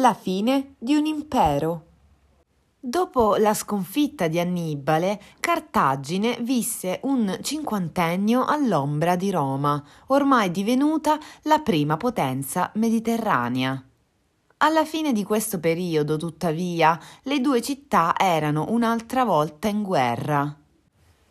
La 0.00 0.14
fine 0.14 0.76
di 0.78 0.94
un 0.94 1.04
impero. 1.04 1.84
Dopo 2.80 3.36
la 3.36 3.52
sconfitta 3.52 4.28
di 4.28 4.40
Annibale, 4.40 5.20
Cartagine 5.38 6.38
visse 6.40 7.00
un 7.02 7.38
cinquantennio 7.42 8.46
all'ombra 8.46 9.14
di 9.14 9.30
Roma, 9.30 9.84
ormai 10.06 10.50
divenuta 10.50 11.18
la 11.42 11.58
prima 11.58 11.98
potenza 11.98 12.70
mediterranea. 12.76 13.84
Alla 14.56 14.86
fine 14.86 15.12
di 15.12 15.22
questo 15.22 15.60
periodo, 15.60 16.16
tuttavia, 16.16 16.98
le 17.24 17.40
due 17.42 17.60
città 17.60 18.14
erano 18.16 18.68
un'altra 18.70 19.26
volta 19.26 19.68
in 19.68 19.82
guerra. 19.82 20.59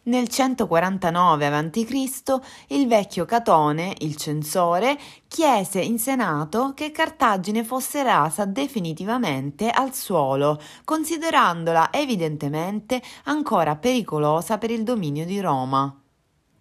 Nel 0.10 0.28
149 0.28 1.46
a.C. 1.46 2.40
il 2.70 2.88
vecchio 2.88 3.26
Catone, 3.26 3.94
il 4.00 4.16
censore, 4.16 4.98
chiese 5.28 5.82
in 5.82 6.00
Senato 6.00 6.74
che 6.74 6.90
Cartagine 6.90 7.64
fosse 7.64 8.02
rasa 8.02 8.46
definitivamente 8.46 9.70
al 9.70 9.94
suolo, 9.94 10.60
considerandola 10.84 11.92
evidentemente 11.92 13.00
ancora 13.26 13.76
pericolosa 13.76 14.58
per 14.58 14.72
il 14.72 14.82
dominio 14.82 15.26
di 15.26 15.40
Roma. 15.40 15.96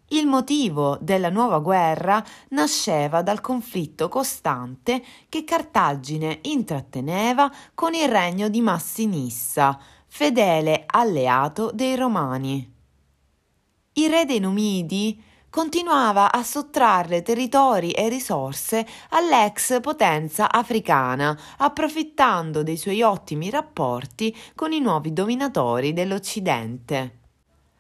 Il 0.09 0.27
motivo 0.27 0.99
della 1.01 1.31
nuova 1.31 1.61
guerra 1.61 2.23
nasceva 2.51 3.23
dal 3.23 3.41
conflitto 3.41 4.11
costante 4.11 5.03
che 5.31 5.45
Cartagine 5.45 6.41
intratteneva 6.43 7.51
con 7.73 7.95
il 7.95 8.11
regno 8.11 8.51
di 8.51 8.61
Massinissa, 8.61 9.79
fedele 10.07 10.85
alleato 10.87 11.71
dei 11.73 11.97
Romani 11.97 12.77
il 13.99 14.11
re 14.11 14.25
dei 14.25 14.39
Numidi 14.39 15.21
continuava 15.51 16.31
a 16.31 16.45
sottrarre 16.45 17.23
territori 17.23 17.91
e 17.91 18.09
risorse 18.09 18.87
all'ex 19.11 19.81
potenza 19.81 20.53
africana, 20.53 21.37
approfittando 21.57 22.63
dei 22.63 22.77
suoi 22.77 23.03
ottimi 23.03 23.51
rapporti 23.51 24.35
con 24.55 24.73
i 24.73 24.79
nuovi 24.79 25.13
dominatori 25.13 25.93
dell'Occidente. 25.93 27.17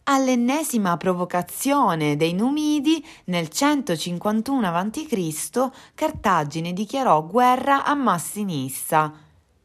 All'ennesima 0.05 0.97
provocazione 0.97 2.17
dei 2.17 2.33
Numidi, 2.33 3.05
nel 3.27 3.49
151 3.49 4.67
a.C., 4.67 5.71
Cartagine 5.95 6.73
dichiarò 6.73 7.23
guerra 7.25 7.85
a 7.85 7.95
Massinissa, 7.95 9.13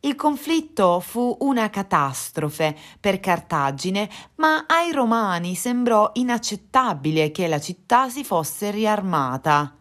il 0.05 0.15
conflitto 0.15 0.99
fu 0.99 1.35
una 1.41 1.69
catastrofe 1.69 2.75
per 2.99 3.19
Cartagine, 3.19 4.09
ma 4.35 4.65
ai 4.67 4.91
romani 4.91 5.55
sembrò 5.55 6.11
inaccettabile 6.13 7.31
che 7.31 7.47
la 7.47 7.59
città 7.59 8.09
si 8.09 8.23
fosse 8.23 8.69
riarmata. 8.71 9.73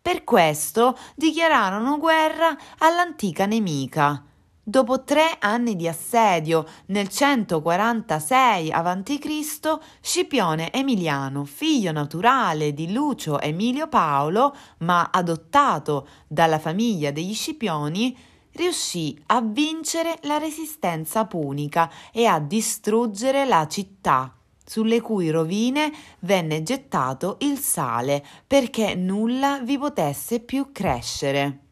Per 0.00 0.24
questo 0.24 0.96
dichiararono 1.14 1.98
guerra 1.98 2.56
all'antica 2.78 3.44
nemica. 3.44 4.22
Dopo 4.62 5.02
tre 5.02 5.36
anni 5.38 5.76
di 5.76 5.86
assedio, 5.86 6.66
nel 6.86 7.08
146 7.08 8.70
a.C., 8.70 9.78
Scipione 10.00 10.72
Emiliano, 10.72 11.44
figlio 11.44 11.92
naturale 11.92 12.72
di 12.72 12.92
Lucio 12.92 13.40
Emilio 13.40 13.88
Paolo, 13.88 14.54
ma 14.78 15.08
adottato 15.10 16.08
dalla 16.26 16.58
famiglia 16.58 17.10
degli 17.10 17.34
Scipioni, 17.34 18.16
riuscì 18.52 19.18
a 19.26 19.40
vincere 19.40 20.18
la 20.22 20.38
resistenza 20.38 21.26
punica 21.26 21.90
e 22.12 22.26
a 22.26 22.38
distruggere 22.38 23.44
la 23.44 23.66
città 23.68 24.32
sulle 24.64 25.00
cui 25.00 25.30
rovine 25.30 25.92
venne 26.20 26.62
gettato 26.62 27.36
il 27.40 27.58
sale 27.58 28.24
perché 28.46 28.94
nulla 28.94 29.60
vi 29.60 29.78
potesse 29.78 30.40
più 30.40 30.72
crescere. 30.72 31.67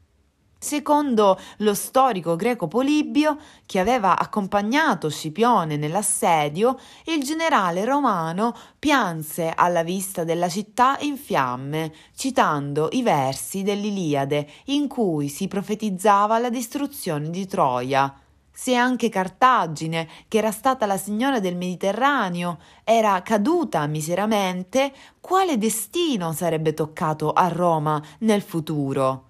Secondo 0.58 1.38
lo 1.58 1.74
storico 1.74 2.34
greco 2.34 2.66
Polibio, 2.66 3.36
che 3.66 3.78
aveva 3.78 4.18
accompagnato 4.18 5.10
Scipione 5.10 5.76
nell'assedio, 5.76 6.78
il 7.04 7.22
generale 7.22 7.84
romano 7.84 8.54
pianse 8.78 9.52
alla 9.54 9.82
vista 9.82 10.24
della 10.24 10.48
città 10.48 10.96
in 11.00 11.18
fiamme, 11.18 11.92
citando 12.16 12.88
i 12.92 13.02
versi 13.02 13.62
dell'Iliade 13.62 14.48
in 14.66 14.88
cui 14.88 15.28
si 15.28 15.46
profetizzava 15.46 16.38
la 16.38 16.48
distruzione 16.48 17.28
di 17.28 17.46
Troia. 17.46 18.18
Se 18.50 18.74
anche 18.74 19.10
Cartagine, 19.10 20.08
che 20.26 20.38
era 20.38 20.50
stata 20.50 20.86
la 20.86 20.96
signora 20.96 21.38
del 21.38 21.56
Mediterraneo, 21.56 22.58
era 22.82 23.20
caduta 23.20 23.86
miseramente, 23.86 24.90
quale 25.20 25.58
destino 25.58 26.32
sarebbe 26.32 26.72
toccato 26.72 27.34
a 27.34 27.48
Roma 27.48 28.02
nel 28.20 28.40
futuro? 28.40 29.25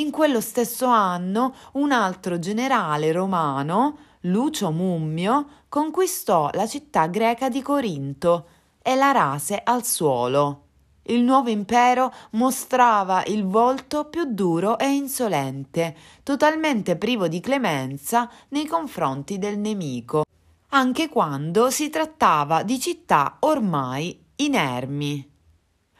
In 0.00 0.10
quello 0.10 0.40
stesso 0.40 0.86
anno 0.86 1.54
un 1.72 1.92
altro 1.92 2.38
generale 2.38 3.12
romano, 3.12 3.98
Lucio 4.20 4.70
Mummio, 4.70 5.46
conquistò 5.68 6.48
la 6.54 6.66
città 6.66 7.06
greca 7.06 7.50
di 7.50 7.60
Corinto 7.60 8.46
e 8.80 8.94
la 8.94 9.10
rase 9.12 9.60
al 9.62 9.84
suolo. 9.84 10.62
Il 11.02 11.20
nuovo 11.20 11.50
impero 11.50 12.10
mostrava 12.30 13.24
il 13.26 13.44
volto 13.44 14.06
più 14.06 14.24
duro 14.24 14.78
e 14.78 14.86
insolente, 14.86 15.94
totalmente 16.22 16.96
privo 16.96 17.28
di 17.28 17.40
clemenza 17.40 18.30
nei 18.48 18.66
confronti 18.66 19.38
del 19.38 19.58
nemico, 19.58 20.24
anche 20.70 21.10
quando 21.10 21.68
si 21.68 21.90
trattava 21.90 22.62
di 22.62 22.80
città 22.80 23.36
ormai 23.40 24.18
inermi. 24.36 25.30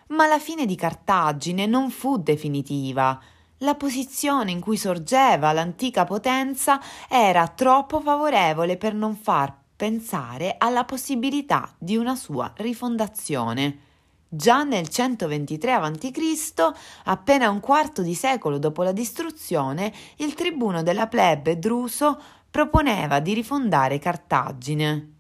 Ma 0.09 0.27
la 0.27 0.39
fine 0.39 0.65
di 0.65 0.75
Cartagine 0.75 1.66
non 1.66 1.91
fu 1.91 2.16
definitiva 2.16 3.21
la 3.62 3.75
posizione 3.75 4.50
in 4.50 4.60
cui 4.60 4.76
sorgeva 4.76 5.53
l'antica 5.53 6.04
potenza 6.04 6.81
era 7.09 7.47
troppo 7.48 8.00
favorevole 8.00 8.76
per 8.76 8.94
non 8.94 9.16
far 9.16 9.54
pensare 9.76 10.56
alla 10.59 10.84
possibilità 10.84 11.75
di 11.78 11.97
una 11.97 12.15
sua 12.15 12.53
rifondazione. 12.56 13.88
Già 14.28 14.62
nel 14.62 14.88
123 14.88 15.72
a.C., 15.72 16.72
appena 17.04 17.50
un 17.50 17.60
quarto 17.60 18.03
di 18.03 18.15
secolo 18.15 18.59
dopo 18.59 18.82
la 18.82 18.93
distruzione, 18.93 19.92
il 20.16 20.34
tribuno 20.34 20.82
della 20.82 21.09
plebe 21.09 21.59
Druso 21.59 22.21
proponeva 22.50 23.21
di 23.21 23.34
rifondare 23.34 23.98
Cartagine. 23.98 25.15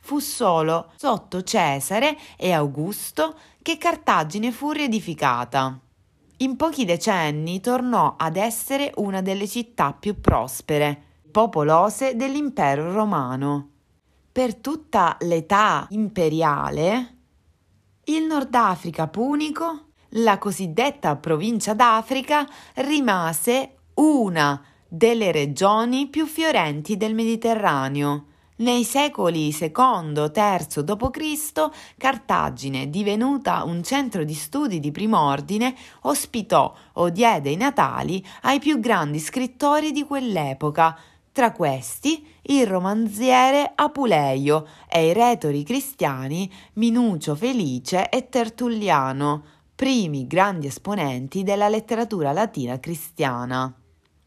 Fu 0.00 0.18
solo 0.18 0.92
sotto 0.96 1.42
Cesare 1.42 2.16
e 2.36 2.52
Augusto 2.52 3.38
che 3.62 3.78
Cartagine 3.78 4.52
fu 4.52 4.72
riedificata. 4.72 5.80
In 6.38 6.56
pochi 6.56 6.84
decenni 6.84 7.60
tornò 7.60 8.14
ad 8.18 8.36
essere 8.36 8.92
una 8.96 9.22
delle 9.22 9.48
città 9.48 9.94
più 9.98 10.20
prospere, 10.20 11.02
popolose 11.30 12.14
dell'impero 12.14 12.92
romano. 12.92 13.70
Per 14.32 14.56
tutta 14.56 15.16
l'età 15.20 15.86
imperiale, 15.90 17.16
il 18.04 18.24
Nord 18.24 18.54
Africa 18.54 19.08
punico, 19.08 19.92
la 20.10 20.36
cosiddetta 20.36 21.16
provincia 21.16 21.72
d'Africa, 21.72 22.46
rimase 22.74 23.76
una 23.94 24.62
delle 24.86 25.32
regioni 25.32 26.08
più 26.08 26.26
fiorenti 26.26 26.98
del 26.98 27.14
Mediterraneo 27.14 28.26
nei 28.56 28.84
secoli 28.84 29.48
II-III 29.48 30.82
d.C., 30.84 31.68
Cartagine, 31.96 32.88
divenuta 32.88 33.64
un 33.64 33.82
centro 33.82 34.24
di 34.24 34.34
studi 34.34 34.80
di 34.80 34.90
primo 34.90 35.20
ordine, 35.20 35.74
ospitò 36.02 36.74
o 36.94 37.10
diede 37.10 37.50
i 37.50 37.56
natali 37.56 38.24
ai 38.42 38.58
più 38.58 38.78
grandi 38.78 39.18
scrittori 39.18 39.92
di 39.92 40.04
quell'epoca, 40.04 40.98
tra 41.32 41.52
questi 41.52 42.26
il 42.42 42.66
romanziere 42.66 43.72
Apuleio 43.74 44.66
e 44.88 45.08
i 45.08 45.12
retori 45.12 45.64
cristiani 45.64 46.50
Minucio 46.74 47.34
Felice 47.34 48.08
e 48.08 48.30
Tertulliano, 48.30 49.44
primi 49.74 50.26
grandi 50.26 50.68
esponenti 50.68 51.42
della 51.42 51.68
letteratura 51.68 52.32
latina 52.32 52.80
cristiana. 52.80 53.70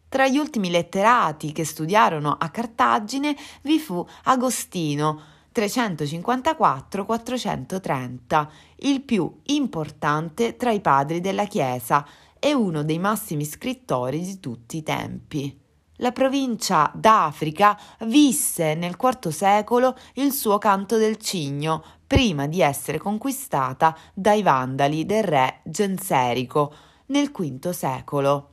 Tra 0.10 0.28
gli 0.28 0.40
ultimi 0.40 0.72
letterati 0.72 1.52
che 1.52 1.64
studiarono 1.64 2.36
a 2.38 2.50
Cartagine 2.50 3.36
vi 3.62 3.78
fu 3.78 4.04
Agostino, 4.24 5.22
354-430, 5.54 8.48
il 8.78 9.02
più 9.02 9.32
importante 9.44 10.58
tra 10.58 10.72
i 10.72 10.82
padri 10.82 11.22
della 11.22 11.46
Chiesa 11.46 12.04
e 12.40 12.56
uno 12.56 12.84
dei 12.84 12.98
massimi 12.98 13.46
scrittori 13.46 14.22
di 14.22 14.40
tutti 14.40 14.78
i 14.78 14.84
tempi. 14.84 15.56
La 15.98 16.12
provincia 16.12 16.92
d'Africa 16.96 17.80
visse 18.06 18.74
nel 18.74 18.98
IV 19.00 19.28
secolo 19.30 19.96
il 20.14 20.32
suo 20.32 20.58
canto 20.58 20.98
del 20.98 21.18
cigno, 21.18 21.84
prima 22.08 22.48
di 22.48 22.62
essere 22.62 22.98
conquistata 22.98 23.96
dai 24.14 24.42
Vandali 24.42 25.06
del 25.06 25.24
re 25.24 25.60
Genserico 25.66 26.74
nel 27.08 27.32
V 27.32 27.70
secolo 27.70 28.49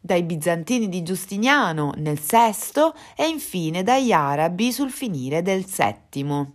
dai 0.00 0.22
bizantini 0.22 0.88
di 0.88 1.02
Giustiniano 1.02 1.92
nel 1.96 2.18
VI 2.18 2.92
e 3.14 3.28
infine 3.28 3.82
dagli 3.82 4.12
arabi 4.12 4.72
sul 4.72 4.90
finire 4.90 5.42
del 5.42 5.64
VII. 5.64 6.46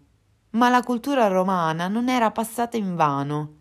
Ma 0.51 0.69
la 0.69 0.81
cultura 0.81 1.27
romana 1.27 1.88
non 1.88 2.09
era 2.09 2.31
passata 2.31 2.75
in 2.75 2.95
vano. 2.95 3.53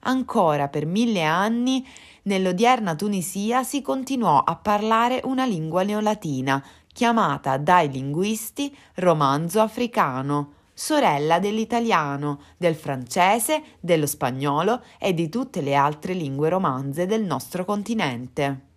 Ancora 0.00 0.68
per 0.68 0.86
mille 0.86 1.22
anni 1.22 1.86
nell'odierna 2.22 2.94
Tunisia 2.94 3.62
si 3.62 3.82
continuò 3.82 4.38
a 4.38 4.56
parlare 4.56 5.20
una 5.24 5.44
lingua 5.44 5.82
neolatina 5.82 6.62
chiamata 6.92 7.56
dai 7.56 7.90
linguisti 7.90 8.74
romanzo 8.96 9.60
africano, 9.60 10.54
sorella 10.72 11.38
dell'italiano, 11.38 12.40
del 12.56 12.74
francese, 12.74 13.62
dello 13.78 14.06
spagnolo 14.06 14.82
e 14.98 15.14
di 15.14 15.28
tutte 15.28 15.60
le 15.60 15.74
altre 15.74 16.14
lingue 16.14 16.48
romanze 16.48 17.06
del 17.06 17.22
nostro 17.22 17.64
continente. 17.64 18.69